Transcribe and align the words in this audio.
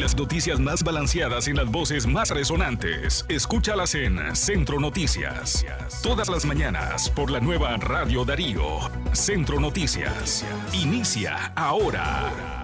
Las 0.00 0.16
noticias 0.16 0.58
más 0.58 0.82
balanceadas 0.82 1.46
y 1.46 1.52
las 1.52 1.70
voces 1.70 2.06
más 2.06 2.30
resonantes. 2.30 3.26
Escúchalas 3.28 3.94
en 3.94 4.34
Centro 4.34 4.80
Noticias. 4.80 5.66
Todas 6.02 6.30
las 6.30 6.46
mañanas 6.46 7.10
por 7.10 7.30
la 7.30 7.38
nueva 7.38 7.76
Radio 7.76 8.24
Darío. 8.24 8.78
Centro 9.12 9.60
Noticias. 9.60 10.42
Inicia 10.72 11.52
ahora. 11.54 12.59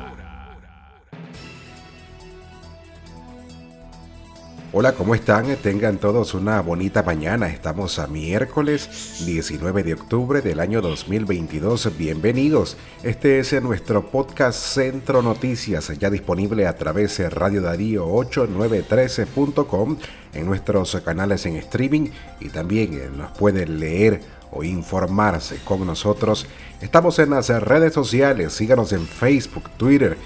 Hola, 4.78 4.92
¿cómo 4.92 5.14
están? 5.14 5.56
Tengan 5.56 5.96
todos 5.96 6.34
una 6.34 6.60
bonita 6.60 7.02
mañana. 7.02 7.48
Estamos 7.48 7.98
a 7.98 8.08
miércoles 8.08 9.24
19 9.24 9.82
de 9.82 9.94
octubre 9.94 10.42
del 10.42 10.60
año 10.60 10.82
2022. 10.82 11.96
Bienvenidos. 11.96 12.76
Este 13.02 13.38
es 13.38 13.54
nuestro 13.62 14.10
podcast 14.10 14.58
Centro 14.60 15.22
Noticias, 15.22 15.90
ya 15.98 16.10
disponible 16.10 16.66
a 16.66 16.76
través 16.76 17.16
de 17.16 17.30
Radio 17.30 17.62
Darío 17.62 18.06
8913.com 18.06 19.96
en 20.34 20.44
nuestros 20.44 20.94
canales 21.02 21.46
en 21.46 21.56
streaming 21.56 22.10
y 22.38 22.50
también 22.50 23.16
nos 23.16 23.30
pueden 23.30 23.80
leer 23.80 24.20
o 24.50 24.62
informarse 24.62 25.56
con 25.64 25.86
nosotros. 25.86 26.46
Estamos 26.82 27.18
en 27.18 27.30
las 27.30 27.48
redes 27.48 27.94
sociales. 27.94 28.52
Síganos 28.52 28.92
en 28.92 29.06
Facebook, 29.06 29.70
Twitter, 29.78 30.18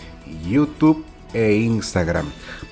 YouTube 0.45 1.05
e 1.33 1.55
Instagram. 1.55 2.27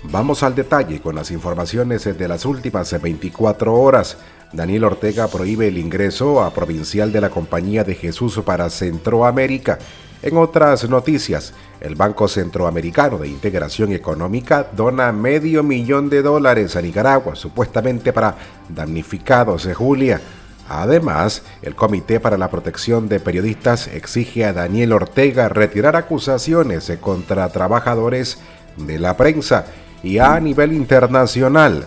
Vamos 0.05 0.43
al 0.43 0.55
detalle 0.55 1.01
con 1.01 1.15
las 1.15 1.31
informaciones 1.31 2.05
de 2.05 2.29
las 2.29 2.45
últimas 2.45 3.01
24 3.01 3.75
horas. 3.75 4.17
Daniel 4.53 4.85
Ortega 4.85 5.29
prohíbe 5.29 5.69
el 5.69 5.79
ingreso 5.79 6.43
a 6.43 6.51
provincial 6.53 7.13
de 7.13 7.21
la 7.21 7.31
Compañía 7.31 7.85
de 7.85 7.95
Jesús 7.95 8.41
para 8.45 8.71
Centroamérica. 8.71 9.79
En 10.21 10.37
otras 10.37 10.89
noticias, 10.89 11.55
el 11.81 11.95
Banco 11.95 12.27
Centroamericano 12.27 13.19
de 13.19 13.29
Integración 13.29 13.93
Económica 13.93 14.67
dona 14.75 15.13
medio 15.13 15.63
millón 15.63 16.09
de 16.09 16.23
dólares 16.23 16.75
a 16.75 16.83
Nicaragua, 16.83 17.37
supuestamente 17.37 18.13
para 18.13 18.35
damnificados 18.69 19.65
de 19.65 19.75
Julia. 19.75 20.21
Además, 20.69 21.43
el 21.63 21.75
Comité 21.75 22.21
para 22.21 22.37
la 22.37 22.51
Protección 22.51 23.09
de 23.09 23.21
Periodistas 23.21 23.89
exige 23.89 24.45
a 24.45 24.53
Daniel 24.53 24.93
Ortega 24.93 25.49
retirar 25.49 25.97
acusaciones 25.97 26.93
contra 27.01 27.49
trabajadores 27.49 28.39
de 28.77 28.99
la 28.99 29.17
prensa 29.17 29.67
y 30.03 30.19
a 30.19 30.39
nivel 30.41 30.73
internacional. 30.73 31.87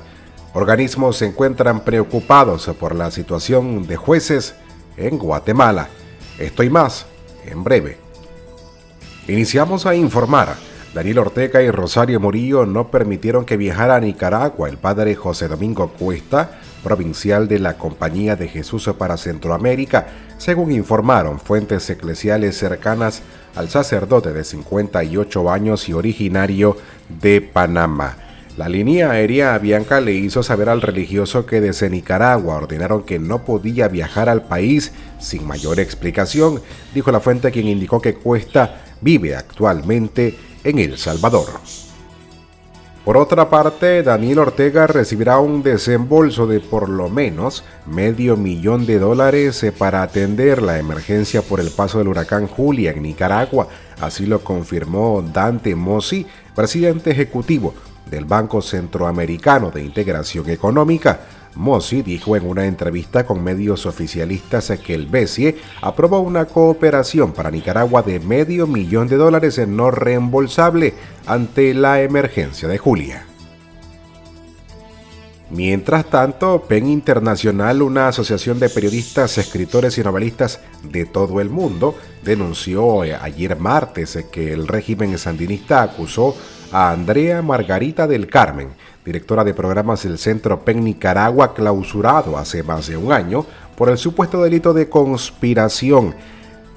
Organismos 0.53 1.17
se 1.17 1.27
encuentran 1.27 1.81
preocupados 1.81 2.69
por 2.79 2.95
la 2.95 3.11
situación 3.11 3.85
de 3.85 3.95
jueces 3.97 4.55
en 4.97 5.17
Guatemala. 5.17 5.87
Esto 6.39 6.63
y 6.63 6.69
más 6.69 7.05
en 7.45 7.63
breve. 7.63 7.97
Iniciamos 9.27 9.85
a 9.85 9.93
informar. 9.93 10.55
Daniel 10.93 11.19
Ortega 11.19 11.61
y 11.61 11.71
Rosario 11.71 12.19
Murillo 12.19 12.65
no 12.65 12.91
permitieron 12.91 13.45
que 13.45 13.55
viajara 13.55 13.95
a 13.95 13.99
Nicaragua 14.01 14.67
el 14.67 14.77
padre 14.77 15.15
José 15.15 15.47
Domingo 15.47 15.87
Cuesta 15.87 16.59
provincial 16.83 17.47
de 17.47 17.59
la 17.59 17.77
Compañía 17.77 18.35
de 18.35 18.49
Jesús 18.49 18.89
para 18.97 19.15
Centroamérica, 19.15 20.07
según 20.37 20.71
informaron 20.71 21.39
fuentes 21.39 21.89
eclesiales 21.89 22.57
cercanas 22.57 23.21
al 23.55 23.69
sacerdote 23.69 24.33
de 24.33 24.43
58 24.43 25.49
años 25.49 25.87
y 25.87 25.93
originario 25.93 26.75
de 27.21 27.39
Panamá. 27.39 28.17
La 28.57 28.67
línea 28.67 29.11
aérea 29.11 29.57
Bianca 29.59 30.01
le 30.01 30.11
hizo 30.11 30.43
saber 30.43 30.67
al 30.67 30.81
religioso 30.81 31.45
que 31.45 31.61
desde 31.61 31.89
Nicaragua 31.89 32.55
ordenaron 32.55 33.03
que 33.03 33.17
no 33.17 33.45
podía 33.45 33.87
viajar 33.87 34.27
al 34.27 34.43
país 34.43 34.91
sin 35.19 35.47
mayor 35.47 35.79
explicación, 35.79 36.61
dijo 36.93 37.13
la 37.13 37.21
fuente 37.21 37.49
quien 37.51 37.69
indicó 37.69 38.01
que 38.01 38.15
Cuesta 38.15 38.81
vive 38.99 39.35
actualmente 39.37 40.35
en 40.63 40.79
El 40.79 40.97
Salvador. 40.97 41.47
Por 43.05 43.17
otra 43.17 43.49
parte, 43.49 44.03
Daniel 44.03 44.39
Ortega 44.39 44.85
recibirá 44.85 45.39
un 45.39 45.63
desembolso 45.63 46.45
de 46.45 46.59
por 46.59 46.87
lo 46.87 47.09
menos 47.09 47.63
medio 47.87 48.37
millón 48.37 48.85
de 48.85 48.99
dólares 48.99 49.63
eh, 49.63 49.71
para 49.71 50.03
atender 50.03 50.61
la 50.61 50.77
emergencia 50.77 51.41
por 51.41 51.59
el 51.59 51.71
paso 51.71 51.97
del 51.97 52.09
huracán 52.09 52.45
Julia 52.45 52.91
en 52.91 53.01
Nicaragua. 53.01 53.67
Así 53.99 54.27
lo 54.27 54.43
confirmó 54.43 55.23
Dante 55.23 55.73
Mossi, 55.73 56.27
presidente 56.55 57.09
ejecutivo 57.09 57.73
del 58.05 58.25
Banco 58.25 58.61
Centroamericano 58.61 59.71
de 59.71 59.83
Integración 59.83 60.47
Económica. 60.51 61.21
Mossi 61.55 62.01
dijo 62.01 62.35
en 62.35 62.47
una 62.47 62.65
entrevista 62.65 63.25
con 63.25 63.43
medios 63.43 63.85
oficialistas 63.85 64.71
que 64.83 64.93
el 64.93 65.07
BESIE 65.07 65.57
aprobó 65.81 66.19
una 66.19 66.45
cooperación 66.45 67.33
para 67.33 67.51
Nicaragua 67.51 68.01
de 68.03 68.19
medio 68.19 68.67
millón 68.67 69.07
de 69.07 69.17
dólares 69.17 69.57
en 69.57 69.75
no 69.75 69.91
reembolsable 69.91 70.93
ante 71.25 71.73
la 71.73 72.01
emergencia 72.01 72.67
de 72.67 72.77
Julia. 72.77 73.25
Mientras 75.51 76.09
tanto, 76.09 76.61
PEN 76.61 76.87
Internacional, 76.87 77.81
una 77.81 78.07
asociación 78.07 78.57
de 78.57 78.69
periodistas, 78.69 79.37
escritores 79.37 79.97
y 79.97 80.01
novelistas 80.01 80.61
de 80.81 81.05
todo 81.05 81.41
el 81.41 81.49
mundo, 81.49 81.93
denunció 82.23 83.01
ayer 83.01 83.57
martes 83.57 84.17
que 84.31 84.53
el 84.53 84.65
régimen 84.65 85.17
sandinista 85.17 85.81
acusó 85.81 86.37
a 86.71 86.91
Andrea 86.91 87.41
Margarita 87.41 88.07
del 88.07 88.27
Carmen, 88.27 88.69
directora 89.03 89.43
de 89.43 89.53
programas 89.53 90.03
del 90.03 90.17
Centro 90.17 90.63
PEN 90.63 90.83
Nicaragua, 90.83 91.53
clausurado 91.53 92.37
hace 92.37 92.63
más 92.63 92.87
de 92.87 92.97
un 92.97 93.11
año 93.11 93.45
por 93.75 93.89
el 93.89 93.97
supuesto 93.97 94.41
delito 94.41 94.73
de 94.73 94.89
conspiración. 94.89 96.15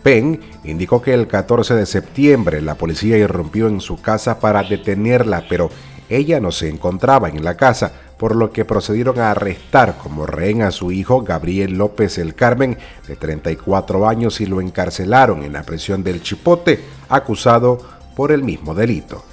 PEN 0.02 0.40
indicó 0.64 1.00
que 1.00 1.14
el 1.14 1.26
14 1.26 1.74
de 1.74 1.86
septiembre 1.86 2.60
la 2.60 2.74
policía 2.74 3.16
irrumpió 3.16 3.68
en 3.68 3.80
su 3.80 4.00
casa 4.00 4.40
para 4.40 4.62
detenerla, 4.62 5.44
pero 5.48 5.70
ella 6.08 6.40
no 6.40 6.52
se 6.52 6.68
encontraba 6.68 7.28
en 7.28 7.44
la 7.44 7.56
casa, 7.56 7.92
por 8.18 8.36
lo 8.36 8.52
que 8.52 8.64
procedieron 8.64 9.18
a 9.18 9.30
arrestar 9.30 9.96
como 9.98 10.26
rehén 10.26 10.62
a 10.62 10.70
su 10.70 10.92
hijo 10.92 11.22
Gabriel 11.22 11.76
López 11.76 12.18
El 12.18 12.34
Carmen, 12.34 12.78
de 13.08 13.16
34 13.16 14.08
años, 14.08 14.40
y 14.40 14.46
lo 14.46 14.60
encarcelaron 14.60 15.42
en 15.42 15.54
la 15.54 15.62
prisión 15.62 16.04
del 16.04 16.22
Chipote, 16.22 16.80
acusado 17.08 17.78
por 18.14 18.30
el 18.32 18.42
mismo 18.42 18.74
delito. 18.74 19.24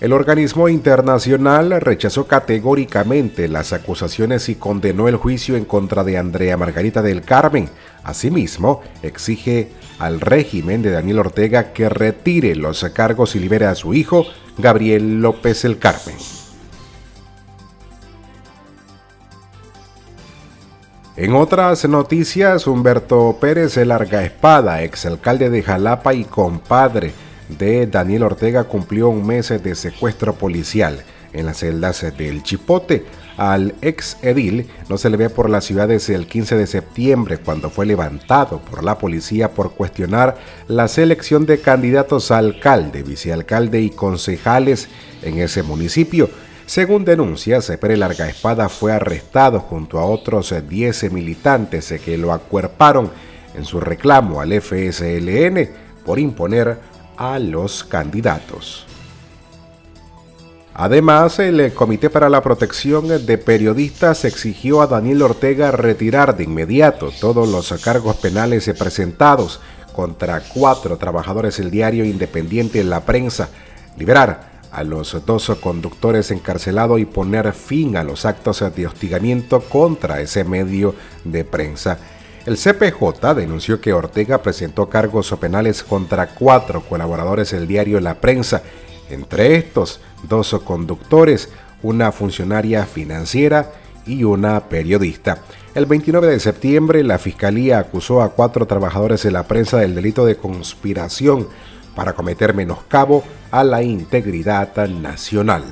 El 0.00 0.12
organismo 0.12 0.68
internacional 0.68 1.80
rechazó 1.80 2.28
categóricamente 2.28 3.48
las 3.48 3.72
acusaciones 3.72 4.48
y 4.48 4.54
condenó 4.54 5.08
el 5.08 5.16
juicio 5.16 5.56
en 5.56 5.64
contra 5.64 6.04
de 6.04 6.16
Andrea 6.16 6.56
Margarita 6.56 7.02
del 7.02 7.22
Carmen. 7.22 7.68
Asimismo, 8.04 8.80
exige 9.02 9.72
al 9.98 10.20
régimen 10.20 10.82
de 10.82 10.92
Daniel 10.92 11.18
Ortega 11.18 11.72
que 11.72 11.88
retire 11.88 12.54
los 12.54 12.84
cargos 12.90 13.34
y 13.34 13.40
libere 13.40 13.66
a 13.66 13.74
su 13.74 13.92
hijo, 13.92 14.24
Gabriel 14.56 15.20
López 15.20 15.64
el 15.64 15.78
Carmen. 15.78 16.14
En 21.16 21.34
otras 21.34 21.88
noticias, 21.88 22.68
Humberto 22.68 23.36
Pérez, 23.40 23.76
el 23.76 23.88
larga 23.88 24.22
espada, 24.22 24.84
exalcalde 24.84 25.50
de 25.50 25.64
Jalapa 25.64 26.14
y 26.14 26.22
compadre 26.22 27.12
de 27.48 27.86
Daniel 27.86 28.24
Ortega 28.24 28.64
cumplió 28.64 29.08
un 29.08 29.26
mes 29.26 29.48
de 29.48 29.74
secuestro 29.74 30.34
policial 30.34 31.02
en 31.32 31.46
las 31.46 31.58
celdas 31.58 32.04
del 32.16 32.42
Chipote. 32.42 33.04
Al 33.36 33.74
ex 33.82 34.16
edil 34.22 34.68
no 34.88 34.98
se 34.98 35.10
le 35.10 35.16
ve 35.16 35.30
por 35.30 35.48
la 35.48 35.60
ciudad 35.60 35.88
desde 35.88 36.14
el 36.14 36.26
15 36.26 36.56
de 36.56 36.66
septiembre, 36.66 37.38
cuando 37.38 37.70
fue 37.70 37.86
levantado 37.86 38.60
por 38.60 38.82
la 38.82 38.98
policía 38.98 39.52
por 39.52 39.72
cuestionar 39.72 40.36
la 40.66 40.88
selección 40.88 41.46
de 41.46 41.60
candidatos 41.60 42.30
a 42.30 42.38
alcalde, 42.38 43.02
vicealcalde 43.02 43.80
y 43.80 43.90
concejales 43.90 44.88
en 45.22 45.38
ese 45.38 45.62
municipio. 45.62 46.28
Según 46.66 47.04
denuncias, 47.04 47.72
Pere 47.80 47.96
Larga 47.96 48.28
Espada 48.28 48.68
fue 48.68 48.92
arrestado 48.92 49.60
junto 49.60 49.98
a 49.98 50.04
otros 50.04 50.52
10 50.68 51.12
militantes 51.12 51.94
que 52.04 52.18
lo 52.18 52.32
acuerparon 52.32 53.10
en 53.54 53.64
su 53.64 53.80
reclamo 53.80 54.40
al 54.40 54.52
FSLN 54.60 55.68
por 56.04 56.18
imponer 56.18 56.78
a 57.18 57.38
los 57.38 57.84
candidatos. 57.84 58.86
Además, 60.72 61.40
el 61.40 61.74
Comité 61.74 62.08
para 62.08 62.28
la 62.28 62.40
Protección 62.40 63.08
de 63.26 63.36
Periodistas 63.36 64.24
exigió 64.24 64.80
a 64.80 64.86
Daniel 64.86 65.22
Ortega 65.22 65.72
retirar 65.72 66.36
de 66.36 66.44
inmediato 66.44 67.10
todos 67.20 67.48
los 67.48 67.72
cargos 67.82 68.16
penales 68.16 68.70
presentados 68.78 69.60
contra 69.92 70.40
cuatro 70.40 70.96
trabajadores 70.96 71.56
del 71.56 71.72
diario 71.72 72.04
independiente 72.04 72.78
en 72.78 72.90
la 72.90 73.04
prensa, 73.04 73.48
liberar 73.96 74.60
a 74.70 74.84
los 74.84 75.26
dos 75.26 75.50
conductores 75.60 76.30
encarcelados 76.30 77.00
y 77.00 77.04
poner 77.04 77.52
fin 77.52 77.96
a 77.96 78.04
los 78.04 78.24
actos 78.24 78.62
de 78.76 78.86
hostigamiento 78.86 79.60
contra 79.60 80.20
ese 80.20 80.44
medio 80.44 80.94
de 81.24 81.44
prensa. 81.44 81.98
El 82.48 82.56
CPJ 82.56 83.34
denunció 83.34 83.78
que 83.78 83.92
Ortega 83.92 84.40
presentó 84.40 84.88
cargos 84.88 85.30
penales 85.38 85.82
contra 85.82 86.28
cuatro 86.28 86.80
colaboradores 86.80 87.50
del 87.50 87.66
diario 87.66 88.00
La 88.00 88.14
Prensa, 88.22 88.62
entre 89.10 89.56
estos 89.56 90.00
dos 90.22 90.58
conductores, 90.64 91.50
una 91.82 92.10
funcionaria 92.10 92.86
financiera 92.86 93.72
y 94.06 94.24
una 94.24 94.60
periodista. 94.66 95.42
El 95.74 95.84
29 95.84 96.26
de 96.26 96.40
septiembre, 96.40 97.04
la 97.04 97.18
Fiscalía 97.18 97.80
acusó 97.80 98.22
a 98.22 98.30
cuatro 98.30 98.64
trabajadores 98.64 99.22
de 99.24 99.30
la 99.30 99.42
prensa 99.42 99.76
del 99.76 99.94
delito 99.94 100.24
de 100.24 100.36
conspiración 100.36 101.48
para 101.94 102.14
cometer 102.14 102.54
menoscabo 102.54 103.24
a 103.50 103.62
la 103.62 103.82
integridad 103.82 104.74
nacional. 104.88 105.64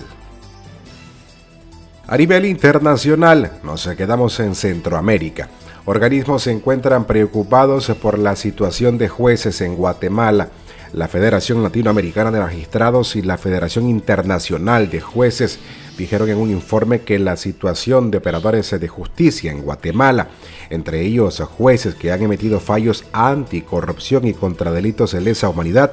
A 2.06 2.18
nivel 2.18 2.44
internacional, 2.44 3.60
nos 3.62 3.88
quedamos 3.96 4.38
en 4.40 4.54
Centroamérica. 4.54 5.48
Organismos 5.88 6.42
se 6.42 6.50
encuentran 6.50 7.04
preocupados 7.04 7.86
por 8.02 8.18
la 8.18 8.34
situación 8.34 8.98
de 8.98 9.08
jueces 9.08 9.60
en 9.60 9.76
Guatemala. 9.76 10.48
La 10.92 11.06
Federación 11.06 11.62
Latinoamericana 11.62 12.32
de 12.32 12.40
Magistrados 12.40 13.14
y 13.14 13.22
la 13.22 13.38
Federación 13.38 13.88
Internacional 13.88 14.90
de 14.90 15.00
Jueces 15.00 15.60
dijeron 15.96 16.28
en 16.28 16.38
un 16.38 16.50
informe 16.50 17.02
que 17.02 17.20
la 17.20 17.36
situación 17.36 18.10
de 18.10 18.18
operadores 18.18 18.68
de 18.68 18.88
justicia 18.88 19.52
en 19.52 19.62
Guatemala, 19.62 20.26
entre 20.70 21.02
ellos 21.02 21.40
jueces 21.56 21.94
que 21.94 22.10
han 22.10 22.20
emitido 22.20 22.58
fallos 22.58 23.04
anticorrupción 23.12 24.26
y 24.26 24.34
contra 24.34 24.72
delitos 24.72 25.12
de 25.12 25.20
lesa 25.20 25.48
humanidad, 25.48 25.92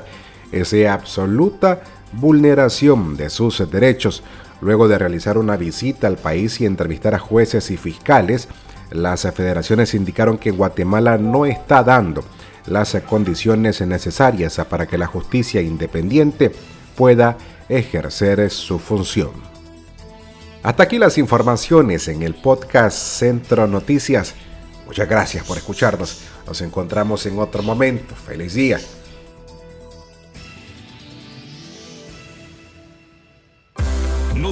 es 0.52 0.72
de 0.72 0.88
absoluta 0.88 1.84
vulneración 2.14 3.16
de 3.16 3.30
sus 3.30 3.70
derechos, 3.70 4.24
Luego 4.64 4.88
de 4.88 4.98
realizar 4.98 5.38
una 5.38 5.58
visita 5.58 6.08
al 6.08 6.16
país 6.16 6.62
y 6.62 6.66
entrevistar 6.66 7.14
a 7.14 7.20
jueces 7.20 7.70
y 7.70 7.76
fiscales, 7.76 8.48
las 8.92 9.22
federaciones 9.34 9.94
indicaron 9.94 10.38
que 10.38 10.52
Guatemala 10.52 11.18
no 11.18 11.46
está 11.46 11.84
dando 11.84 12.24
las 12.66 12.96
condiciones 13.08 13.82
necesarias 13.82 14.62
para 14.70 14.88
que 14.88 14.98
la 14.98 15.08
justicia 15.08 15.62
independiente 15.62 16.52
pueda 16.96 17.38
ejercer 17.70 18.50
su 18.50 18.80
función. 18.80 19.32
Hasta 20.64 20.84
aquí 20.84 20.98
las 20.98 21.18
informaciones 21.18 22.08
en 22.08 22.24
el 22.24 22.36
podcast 22.36 22.98
Centro 22.98 23.68
Noticias. 23.68 24.34
Muchas 24.86 25.10
gracias 25.10 25.46
por 25.46 25.58
escucharnos. 25.58 26.22
Nos 26.48 26.62
encontramos 26.62 27.26
en 27.26 27.38
otro 27.40 27.64
momento. 27.64 28.16
Feliz 28.16 28.54
día. 28.54 28.80